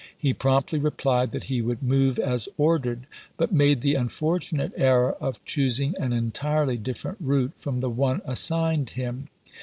He 0.17 0.33
promptly 0.33 0.79
replied 0.79 1.29
that 1.29 1.43
he 1.43 1.61
would 1.61 1.83
"move 1.83 2.15
Ibid. 2.15 2.23
as 2.33 2.49
ordered"; 2.57 3.05
but 3.37 3.51
made 3.53 3.81
the 3.81 3.93
unfortunate 3.93 4.73
error 4.75 5.11
of 5.21 5.45
choosing 5.45 5.93
an 5.99 6.11
entirely 6.11 6.77
different 6.77 7.19
route 7.21 7.53
from 7.59 7.81
the 7.81 7.89
one 7.91 8.23
assigned 8.25 8.89
him. 8.97 9.27